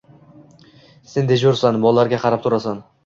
[1.11, 2.81] Sen dejursan, mollarga qarab turasan.